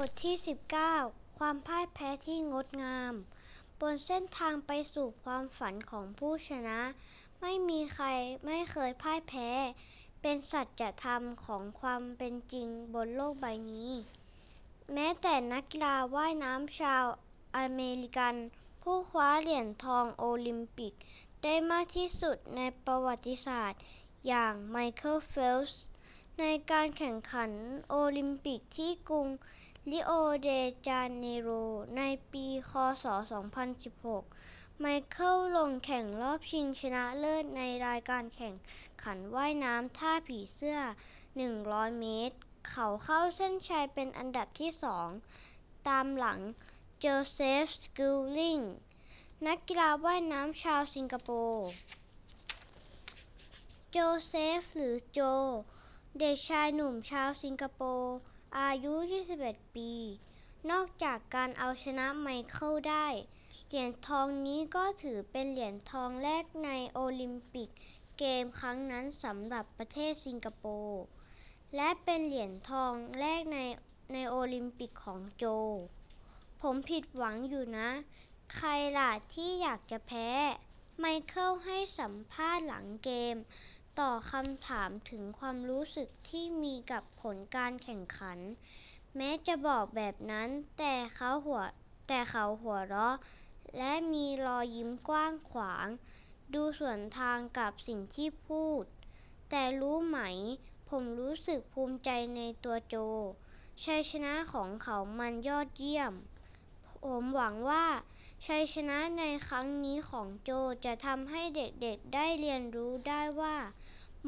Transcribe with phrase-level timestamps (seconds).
[0.00, 0.36] บทที่
[0.86, 3.14] 19 ความพ่ายแพ้ที่งดงาม
[3.80, 6.80] บนเส้นทางไปสู่ความฝันของผู้ชนะ
[7.40, 8.06] ไม่มีใคร
[8.46, 9.48] ไม่เคยพ่ายแพ้
[10.20, 13.90] เป็นสัจธรรมของความเป็นจริงบนโลกใบนี้
[14.92, 17.04] แม้แต่นักกีฬาว่ายน้ำชาว
[17.56, 18.34] อเมริกัน
[18.82, 20.92] ผู้คว้าเหรียญทองโอลิมปิก
[21.42, 23.82] ได้มากที่สุดในประวัติศาสตร์
[24.26, 25.82] อย่างไมเคิลเฟลป์ส
[26.40, 27.50] ในการแข่งขัน
[27.90, 29.28] โอลิมปิกที่กรุง
[29.92, 30.12] ริโอ
[30.42, 30.50] เด
[30.86, 31.48] จาเนโร
[31.96, 32.72] ในปีค.
[33.02, 33.04] ศ.
[33.92, 38.54] 2016 ไมเคิลลงแข่งรอบชิงชนะเลิศในรายการแข่ง
[39.02, 40.78] ขันว่ายน้ำท่าผีเสื้อ
[41.38, 42.36] 100 เมตร
[42.70, 45.08] เขาเข้าเส้นชัยเป็นอันดับที่สอง
[45.88, 46.40] ตามหลัง
[46.98, 48.58] โจเซฟ สกูลลิง
[49.46, 51.66] นักกีฬาว่ายน้ำชาวสิงคโปร์
[53.90, 53.96] โจ
[54.28, 55.20] เซฟ หรือโจ
[56.18, 58.16] เด็กชายหนุ่มชาวสิงคโปร์
[58.54, 58.94] อายุ
[59.34, 59.92] 21 ปี
[60.70, 63.06] นอกจากการเอาชนะไมเคิลได้
[63.68, 67.70] เหรียญทองนี้ก็ถือเป็นเหรียญทองแรกในโอลิมปิก
[68.18, 71.02] เกมครั้งนั้นสำหรับประเทศสิงคโปร์
[71.76, 73.58] และเป็นเหรียญทองแรกใน
[74.12, 75.44] ในโอลิมปิกของโจ
[76.62, 77.88] ผมผิดหวังอยู่นะ
[78.54, 80.28] ใครล่ะที่อยากจะแพ้
[80.98, 83.36] ไมเคิลให้สัมภาษณ์หลังเกม
[84.00, 88.38] ต่อคำถามถึงความรู้สึกที่มีกับผลการแข่งขัน
[89.16, 91.62] แม้จะบอกแบบนั้น แต่เขาหัว
[92.08, 93.16] แต่เขาหัวเราะ
[93.76, 95.86] และมีรอยยิ้มกว้างขวาง
[96.54, 98.84] ดูสวนทางกับสิ่งที่พูด
[99.50, 100.18] แต่รู้ไหม
[100.88, 102.96] ผมรู้สึกภูมิใจในตัวโจ
[103.84, 106.12] ชัยชนะของเขามันยอดเยี่ยม
[107.04, 107.86] ผมหวังว่า
[108.44, 110.50] ชัยชนะในครั้งนี้ของโจ
[110.84, 113.56] จะทำให้เด็กๆได้เรียนรู้ได้ว่า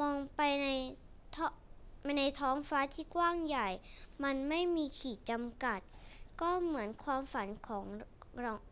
[0.00, 0.68] มองไปใน
[2.18, 3.68] ในท้องฟ้าที่กว้างใหญ่
[4.22, 5.80] มันไม่มีขีดจำกัด
[6.40, 7.84] ก็เหมือนความฝันของ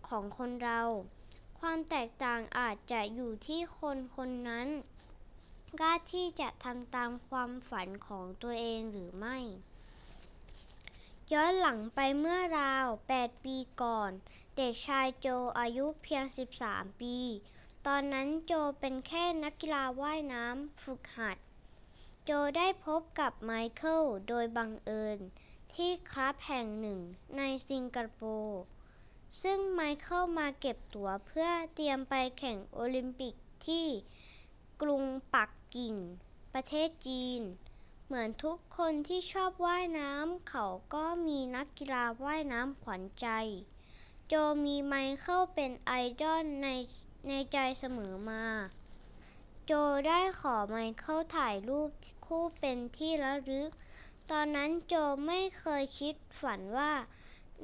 [0.09, 0.83] ของคนเรา
[1.61, 4.68] ความแตกต่างอาจจะอยู่ที่คนคนนั้น
[5.80, 9.39] กล้าที่จะทำตามความฝันของตัวเองหรือไม่
[11.33, 14.11] ย้อนหลังไปเมื่อราว 8 ปีก่อน
[14.57, 15.27] เด็กชายโจ
[15.59, 16.25] อายุเพียง
[16.63, 17.17] 13 ปี
[17.87, 21.36] ตอนนั้นโจเป็นแค่นักกีฬาว่ายน้ำฝึกหัด
[22.25, 25.19] โจได้พบกับไมเคิลโดยบังเอิญ
[25.75, 27.01] ที่คลับแห่งหนึ่ง
[27.36, 28.61] ในสิงคโปร์
[29.42, 33.35] ซึ่งไมเคิลมาเก็บตั๋วเพื่อเตรียมไปแข่งโอลิมปิก
[33.67, 33.86] ที่
[34.83, 35.05] กรุง
[35.35, 35.95] ปักกิ่ง
[36.55, 37.42] ประเทศจีน
[38.08, 43.28] เหมือนทุกคนที่ชอบว่ายน้ำ เขาก็มีนักกีฬาว่ายน้ำขวัญใจ
[44.28, 44.34] โจ
[44.64, 46.68] มีไมเคิลเป็นไอดอลใน
[47.28, 48.44] ในใจเสมอมา
[49.67, 49.72] โจ
[50.08, 51.90] ได้ขอไมเคิลถ่ายรูป
[52.27, 53.70] คู่เป็นที่ระลึก
[54.30, 54.94] ตอนนั้นโจ
[55.27, 56.92] ไม่เคยคิดฝันว่า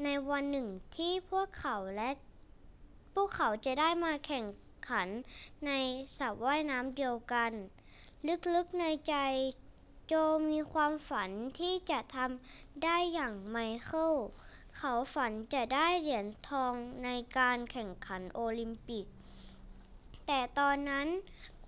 [0.03, 2.11] ในวันหนึ่งที่พวกเขาและ
[3.13, 4.47] พวกเขาจะได้มาแข่ง
[4.89, 5.09] ขัน
[5.67, 5.71] ใน
[6.17, 7.53] สระว่ายน้ำเดียวกัน
[8.55, 9.17] ลึกๆในใจ
[10.13, 10.15] จ
[10.51, 14.15] มีความฝันที่จะทำได้อย่างไมเคิล
[14.77, 16.75] เขาฝันจะได้เหรียญทอง
[17.05, 17.09] ใน
[17.39, 19.07] การแข่งขันโอลิมปิก
[20.27, 21.09] แต่ตอนนั้น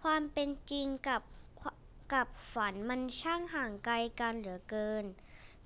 [0.00, 1.22] ความเป็นจริงกับ
[2.12, 5.04] กับฝันมันช่างห่างไกลกันเหลือเกิน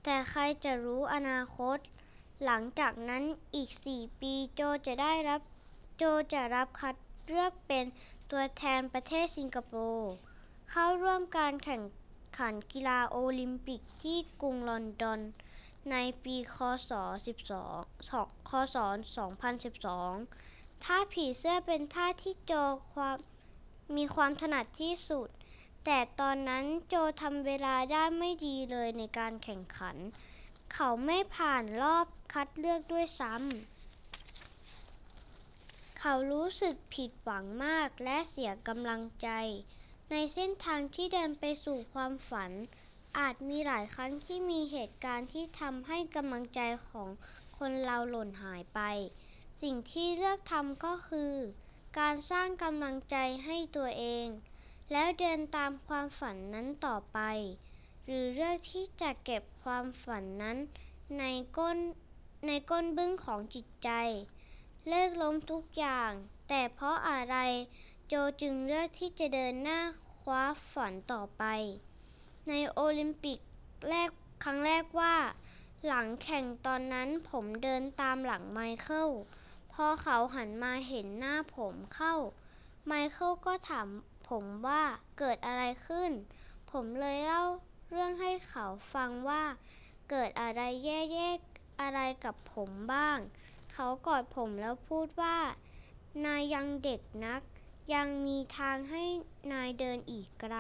[0.05, 1.79] แต่ใครจะรู้อนาคต
[2.45, 3.23] หลังจากนั้น
[3.55, 5.41] อีก 4 ปีโจจะได้รับ
[5.97, 6.95] โจจะรับคัด
[7.27, 7.85] เลือกเป็น
[8.31, 10.11] ตัวแทนประเทศสิงคโปร์
[10.71, 11.83] เข้าร่วมการแข่ง
[12.39, 15.21] ขันกีฬาโอลิมปิกที่กรุงลอนดอน
[15.91, 16.57] ในปี ค.
[16.89, 16.91] ศ.
[17.51, 18.77] 12ค.ศ.
[19.81, 22.53] 2012 ท่าผีเสื้อเป็นท่าที่โจ
[23.97, 25.29] มีความถนัดที่สุด
[25.85, 29.97] แต่ตอนนั้นโจทำเวลาได้ไม่ดีเลยในการแข่งขัน
[30.75, 39.29] เขาไม่ผ่านรอบคัดเลือกด้วยซ้ำ เขารู้สึกผิดหวังมากและเสียกำลังใจ
[40.11, 42.53] ในเส้นทางที่เดินไปสู่ความฝัน
[43.19, 47.09] อาจมีหลายครั้งที่มีเหตุการณ์ที่ทำให้กำลังใจของ
[47.59, 48.81] คนเราหล่นหายไป
[49.63, 51.35] สิ่งที่เลือกทำก็คือ
[51.99, 54.27] การสร้างกำลังใจให้ตัวเอง
[54.93, 57.19] แล้วเดินตามความฝันนั้นต่อไป
[58.05, 60.57] หรือเลือกที่จะเก็บความฝันนั้น
[61.19, 61.25] ใน
[61.59, 61.79] ก้น
[62.47, 63.91] ในก้นบึ้งของจิตใจ
[64.89, 66.11] เลิกล้มทุกอย่าง
[66.49, 67.37] แต่เพราะอะไร
[68.13, 69.81] โจจึงเลือกที่จะเดินหน้า
[70.19, 71.45] คว้าฝันต่อไป
[72.49, 73.39] ในโอลิมปิก
[73.89, 74.11] แรก
[74.45, 75.17] ครั้งแรกว่า
[75.87, 79.09] หลังแข่งตอนนั้นผมเดินตามหลังไมเคิล
[79.73, 82.15] พอเขาหันมาเห็นหน้าผมเข้า
[82.87, 83.89] ไมเคิลก็ถาม
[84.29, 84.83] ผมว่า
[85.19, 86.11] เกิดอะไรขึ้น
[86.71, 87.45] ผมเลยเล่า
[87.91, 89.43] เรื่องให้เขาฟังว่า
[90.11, 93.19] เกิดอะไรแย่ๆอะไรกับผมบ้าง
[93.73, 95.39] เขากอดผมแล้วพูดว่า
[96.25, 97.43] นายยังเด็กนัก
[97.95, 99.05] ยังมีทางให้
[99.53, 100.57] นายเดินอีกไกล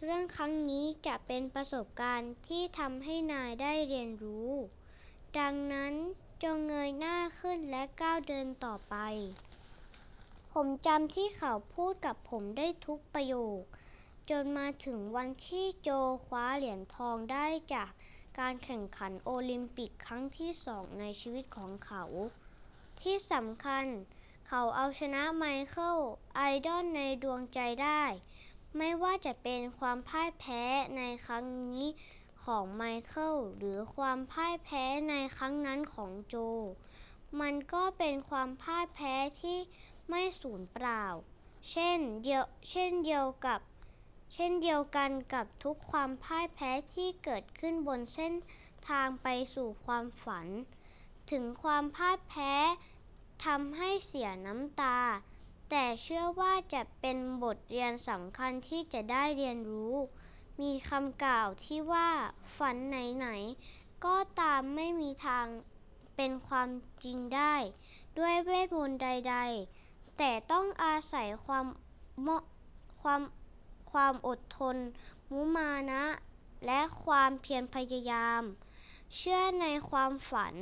[0.00, 4.50] เรื่องครั้งนี้จะเป็นประสบการณ์ที่ทำให้นายได้เรียนรู้
[5.38, 5.94] ดังนั้น
[6.42, 8.96] จงเงยหน้าขึ้นและก้าวเดินต่อไป
[10.52, 13.60] ผมจำที่เขาพูดกับผมได้ทุกประโยค
[14.30, 15.90] จนมาถึงวันที่โจ
[16.26, 17.90] คว้าเหรียญทองได้จาก
[18.38, 22.04] การแข่งขันโอลิมปิกครั้งที่สองในชีวิตของเขา
[23.00, 25.98] ที่สำคัญเขาเอาชนะไมเคิล
[26.36, 28.02] ไอดอลในดวงใจได้
[28.76, 30.62] ไม่ว่าจะเป็นความพ่ายแพ้
[30.96, 31.84] ในครั้งนี้
[32.44, 36.34] ของไมเคิลหรือความพ่ายแพ้ในครั้งนั้นของโจ
[37.40, 39.58] มันก็เป็นความพ่ายแพ้ที่
[40.10, 41.04] ไม่สูญเปล่า
[41.70, 42.34] เช่นเดี
[44.74, 48.32] ยวกันกับทุกความพ่ายแพ้ที่เกิดขึ้นบนเส้น
[48.88, 50.48] ทางไปสู่ความฝัน
[51.30, 52.52] ถึงความพ่ายแพ้
[53.44, 54.98] ทำให้เสียน้ำตา
[55.70, 59.94] แต่เชื่อว่าจะเป็นบทเรียนสำคัญที่จะได้เรียนรู้
[60.60, 62.10] มีคำกล่าวที่ว่า
[62.56, 65.46] ฝันไหนๆ ก็ตามไม่มีทาง
[66.16, 66.68] เป็นความ
[67.04, 67.54] จริงได้
[68.18, 69.36] ด้วยเวทมนต์ใด
[69.76, 74.76] ๆ แต่ต้องอาศัยความอดทน
[75.30, 76.04] มุมานะ
[76.66, 78.42] และความเพียรพยายาม
[79.16, 80.54] เชื่อในความฝัน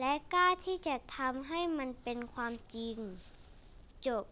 [0.00, 2.96] และกล้าที่จะทำให้มันเป็นความจริง
[4.06, 4.24] จบ